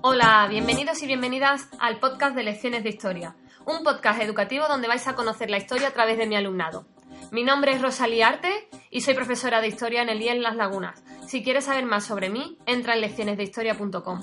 [0.00, 5.06] Hola, bienvenidos y bienvenidas al podcast de Lecciones de Historia, un podcast educativo donde vais
[5.06, 6.86] a conocer la historia a través de mi alumnado.
[7.32, 11.02] Mi nombre es Rosalía Arte y soy profesora de historia en el IEL Las Lagunas.
[11.26, 14.20] Si quieres saber más sobre mí, entra en leccionesdehistoria.com.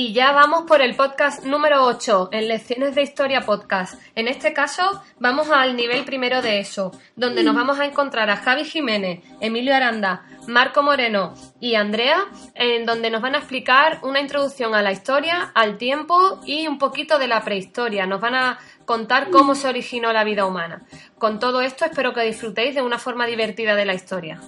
[0.00, 4.00] Y ya vamos por el podcast número 8, en Lecciones de Historia Podcast.
[4.14, 8.36] En este caso, vamos al nivel primero de eso, donde nos vamos a encontrar a
[8.36, 14.20] Javi Jiménez, Emilio Aranda, Marco Moreno y Andrea, en donde nos van a explicar una
[14.20, 18.06] introducción a la historia, al tiempo y un poquito de la prehistoria.
[18.06, 20.86] Nos van a contar cómo se originó la vida humana.
[21.18, 24.40] Con todo esto, espero que disfrutéis de una forma divertida de la historia.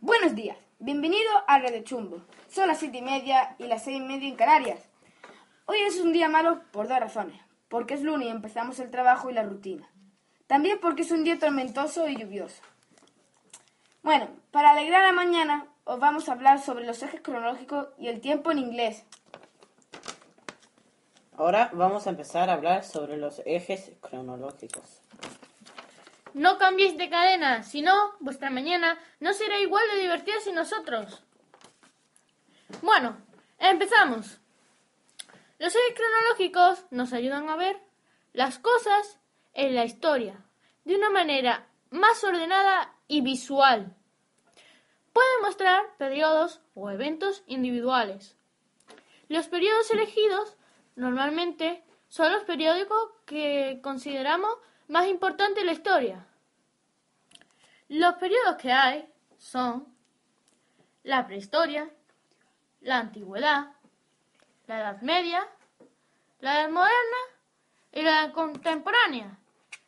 [0.00, 2.20] Buenos días, bienvenido a Radio Chumbo.
[2.50, 4.80] Son las siete y media y las seis y media en Canarias.
[5.64, 7.40] Hoy es un día malo por dos razones.
[7.68, 9.88] Porque es lunes y empezamos el trabajo y la rutina.
[10.46, 12.60] También porque es un día tormentoso y lluvioso.
[14.02, 18.20] Bueno, para alegrar la mañana os vamos a hablar sobre los ejes cronológicos y el
[18.20, 19.04] tiempo en inglés.
[21.36, 25.02] Ahora vamos a empezar a hablar sobre los ejes cronológicos.
[26.32, 31.22] No cambiéis de cadena, si no, vuestra mañana no será igual de divertida sin nosotros.
[32.82, 33.16] Bueno,
[33.58, 34.40] empezamos.
[35.58, 37.80] Los ejes cronológicos nos ayudan a ver
[38.32, 39.18] las cosas
[39.52, 40.44] en la historia
[40.84, 43.94] de una manera más ordenada y visual.
[45.14, 48.36] Pueden mostrar periodos o eventos individuales.
[49.28, 50.56] Los periodos elegidos
[50.96, 54.52] normalmente son los periódicos que consideramos
[54.88, 56.26] más importantes en la historia.
[57.88, 59.08] Los periodos que hay
[59.38, 59.86] son
[61.04, 61.88] la prehistoria,
[62.80, 63.68] la antigüedad,
[64.66, 65.46] la Edad Media,
[66.40, 67.20] la Edad Moderna
[67.92, 69.38] y la Contemporánea.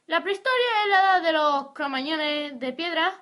[0.07, 3.13] La prehistoria es la edad de los cromañones de piedra,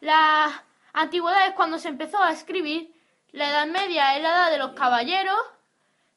[0.00, 2.94] la antigüedad es cuando se empezó a escribir,
[3.32, 5.38] la Edad Media es la edad de los caballeros,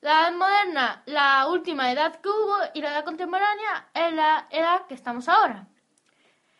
[0.01, 4.85] la Edad Moderna la última edad que hubo y la Edad Contemporánea es la edad
[4.87, 5.67] que estamos ahora.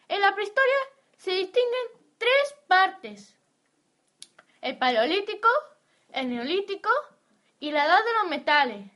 [0.07, 0.77] En la prehistoria
[1.17, 3.35] se distinguen tres partes.
[4.61, 5.47] El Paleolítico,
[6.09, 6.89] el Neolítico
[7.59, 8.91] y la Edad de los Metales.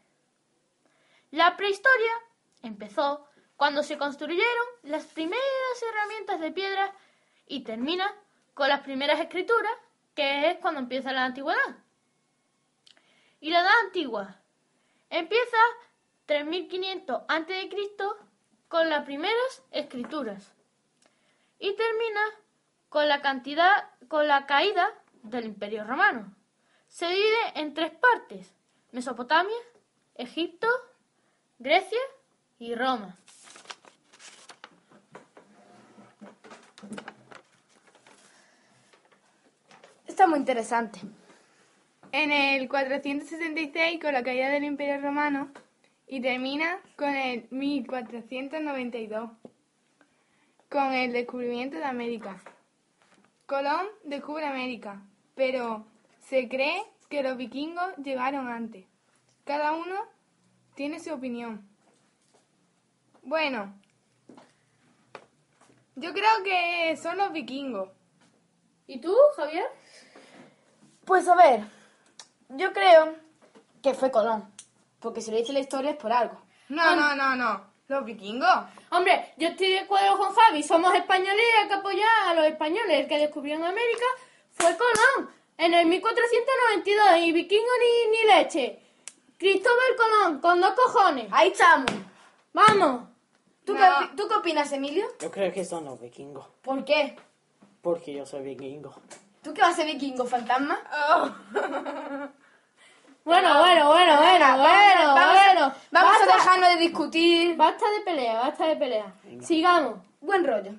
[1.29, 2.11] La prehistoria
[2.63, 6.93] empezó cuando se construyeron las primeras herramientas de piedra
[7.47, 8.11] y termina
[8.53, 9.71] con las primeras escrituras,
[10.15, 11.77] que es cuando empieza la antigüedad.
[13.39, 14.39] Y la edad antigua
[15.09, 15.57] empieza
[16.25, 17.69] 3500 a.C.
[18.67, 20.53] con las primeras escrituras
[21.59, 22.21] y termina
[22.89, 26.35] con la cantidad con la caída del Imperio Romano.
[26.87, 28.53] Se divide en tres partes:
[28.91, 29.57] Mesopotamia,
[30.15, 30.67] Egipto,
[31.59, 31.99] Grecia
[32.59, 33.17] y Roma.
[40.21, 40.99] Está muy interesante.
[42.11, 45.51] En el 466 con la caída del Imperio Romano
[46.05, 49.31] y termina con el 1492
[50.69, 52.39] con el descubrimiento de América.
[53.47, 55.01] Colón descubre América,
[55.33, 55.87] pero
[56.19, 58.85] se cree que los vikingos llegaron antes.
[59.43, 60.01] Cada uno
[60.75, 61.67] tiene su opinión.
[63.23, 63.73] Bueno,
[65.95, 67.89] yo creo que son los vikingos.
[68.85, 69.65] ¿Y tú, Javier?
[71.11, 71.59] Pues a ver,
[72.47, 73.13] yo creo
[73.83, 74.49] que fue Colón.
[75.01, 76.41] Porque si lo dice la historia es por algo.
[76.69, 77.65] No, no, no, no.
[77.89, 78.47] Los vikingos.
[78.91, 82.45] Hombre, yo estoy de acuerdo con Javi, somos españoles y hay que apoyar a los
[82.45, 83.01] españoles.
[83.01, 84.05] El que descubrieron América
[84.53, 88.79] fue Colón, en el 1492, y vikingo ni, ni leche.
[89.37, 91.27] Cristóbal Colón, con dos cojones.
[91.31, 91.91] Ahí estamos.
[92.53, 93.09] ¡Vamos!
[93.65, 93.79] ¿Tú, No.
[93.81, 95.07] qué, ¿Tú qué opinas, Emilio?
[95.19, 97.17] Yo creo que son los vikingos, ¿Por qué?
[97.81, 98.95] porque yo soy vikingo.
[99.43, 100.79] ¿Tú qué vas a ser vikingo, fantasma?
[103.23, 105.73] Bueno, bueno, bueno, Venga, bueno, vamos, bueno, vamos a- bueno.
[105.91, 107.55] Vamos basta, a dejarnos de discutir.
[107.55, 109.13] basta de pelea, basta de pelea.
[109.41, 109.99] Sigamos.
[110.21, 110.71] Buen rollo.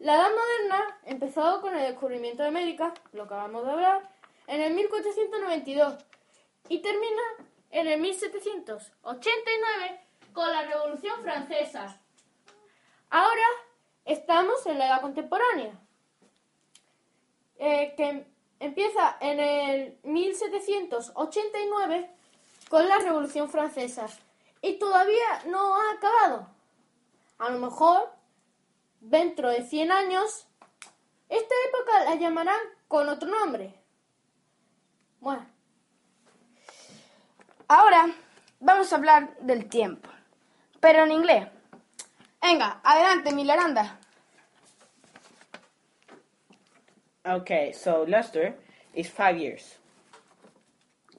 [0.00, 4.00] La Edad Moderna empezó con el descubrimiento de América, lo que acabamos de hablar,
[4.48, 5.94] en el 1492
[6.68, 7.22] y termina
[7.70, 10.00] en el 1789
[10.32, 12.00] con la Revolución Francesa.
[13.10, 13.46] Ahora
[14.04, 15.70] estamos en la edad contemporánea,
[17.64, 18.26] eh, que
[18.58, 22.10] empieza en el 1789
[22.68, 24.08] con la Revolución Francesa
[24.60, 26.48] y todavía no ha acabado.
[27.38, 28.10] A lo mejor,
[29.00, 30.48] dentro de 100 años,
[31.28, 33.72] esta época la llamarán con otro nombre.
[35.20, 35.46] Bueno,
[37.74, 38.14] Ahora
[38.60, 40.06] vamos a hablar del tiempo,
[40.78, 41.48] pero en inglés.
[42.42, 43.98] Venga, adelante, Milaranda.
[47.24, 48.54] Okay, so luster
[48.94, 49.76] is five years.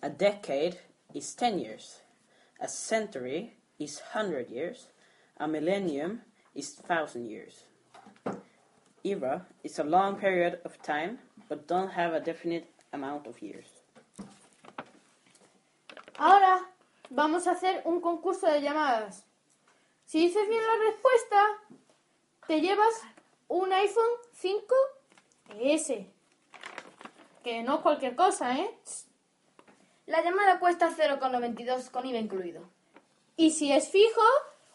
[0.01, 0.79] A decade
[1.13, 2.01] is ten years.
[2.59, 4.87] A century is hundred years.
[5.37, 6.21] A millennium
[6.53, 7.63] is thousand years.
[9.03, 11.19] Era is a long period of time,
[11.49, 13.83] but don't have a definite amount of years.
[16.23, 16.69] ahora
[17.09, 19.25] vamos a hacer un concurso de llamadas.
[20.05, 21.37] Si dices bien la respuesta,
[22.47, 23.03] te llevas
[23.47, 24.11] un iPhone
[25.49, 26.07] 5S.
[27.43, 28.69] Que no es cualquier cosa, ¿eh?
[30.05, 32.61] La llamada cuesta 0,92 con IVA incluido.
[33.35, 34.21] Y si es fijo,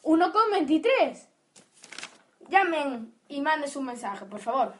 [0.02, 1.26] 1,23.
[2.48, 4.74] Llamen y manden su mensaje, por favor.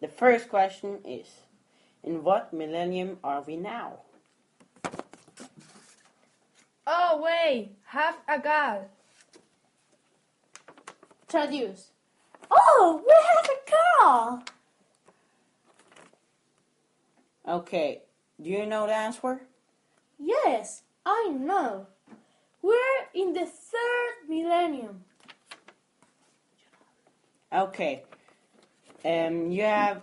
[0.00, 1.44] The first question is
[2.02, 4.00] In what millennium are we now?
[6.86, 8.90] Oh, wait, have a girl.
[11.26, 11.90] Traduce.
[12.50, 14.42] Oh, we have a call.
[17.46, 18.02] Okay,
[18.40, 19.40] do you know the answer?
[20.18, 21.86] Yes, I know.
[22.62, 25.04] We're in the third millennium.
[27.52, 28.02] Okay.
[29.04, 30.02] Um, you have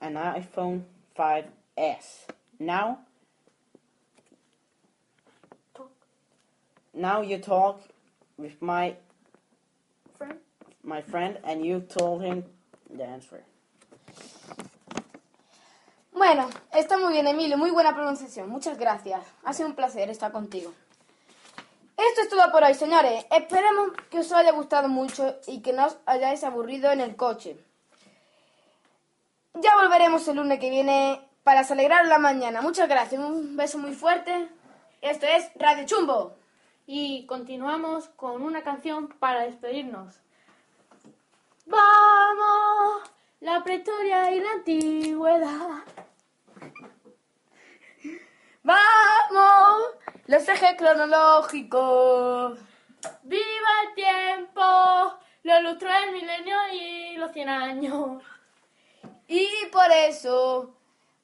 [0.00, 0.82] an iPhone
[1.16, 2.26] 5S.
[2.58, 2.98] Now,
[6.92, 7.82] now you talk
[8.36, 8.96] with my
[10.18, 10.34] Friend?
[10.82, 12.44] my friend, and you told him
[12.92, 13.44] the answer.
[16.32, 17.58] Bueno, está muy bien, Emilio.
[17.58, 18.48] Muy buena pronunciación.
[18.48, 19.20] Muchas gracias.
[19.42, 20.72] Ha sido un placer estar contigo.
[21.96, 23.26] Esto es todo por hoy, señores.
[23.32, 27.56] Esperemos que os haya gustado mucho y que no os hayáis aburrido en el coche.
[29.54, 32.62] Ya volveremos el lunes que viene para alegrar la mañana.
[32.62, 33.20] Muchas gracias.
[33.20, 34.48] Un beso muy fuerte.
[35.00, 36.36] Esto es Radio Chumbo.
[36.86, 40.14] Y continuamos con una canción para despedirnos.
[41.66, 43.10] Vamos,
[43.40, 45.82] la prehistoria y la antigüedad.
[48.62, 49.82] ¡Vamos!
[50.30, 52.56] Los ejes cronológicos.
[53.24, 54.62] ¡Viva el tiempo!
[55.42, 58.22] Los lustros del milenio y los 100 años.
[59.26, 60.72] Y por eso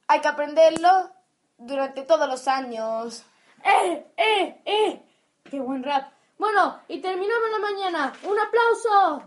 [0.09, 1.13] hay que aprenderlo
[1.57, 3.25] durante todos los años.
[3.65, 5.03] ¡Eh, eh, eh!
[5.49, 6.11] ¡Qué buen rap!
[6.37, 8.13] Bueno, y terminamos la mañana.
[8.25, 9.23] ¡Un aplauso!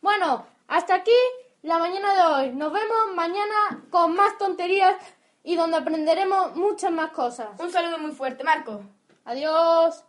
[0.00, 1.12] Bueno, hasta aquí
[1.60, 2.52] la mañana de hoy.
[2.54, 4.96] Nos vemos mañana con más tonterías
[5.44, 7.48] y donde aprenderemos muchas más cosas.
[7.58, 8.82] Un saludo muy fuerte, Marco.
[9.24, 10.04] Adiós.